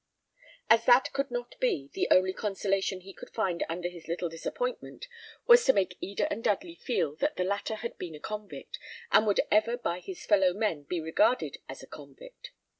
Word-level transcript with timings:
_As 0.67 0.83
that 0.85 1.13
could 1.13 1.29
not 1.29 1.53
be, 1.59 1.91
the 1.93 2.07
only 2.09 2.33
consolation 2.33 3.01
he 3.01 3.13
could 3.13 3.29
find 3.29 3.63
under 3.69 3.87
his 3.87 4.07
little 4.07 4.29
disappointment 4.29 5.07
was 5.45 5.63
to 5.65 5.73
make 5.73 5.95
Eda 6.01 6.27
and 6.33 6.43
Dudley 6.43 6.73
feel 6.73 7.15
that 7.17 7.35
the 7.35 7.43
latter 7.43 7.75
had 7.75 7.95
been 7.99 8.15
a 8.15 8.19
convict, 8.19 8.79
and 9.11 9.27
would 9.27 9.41
ever 9.51 9.77
by 9.77 9.99
his 9.99 10.25
fellow 10.25 10.55
men 10.55 10.85
be 10.85 10.99
regarded 10.99 11.57
as 11.69 11.83
a 11.83 11.87
convict. 11.87 12.49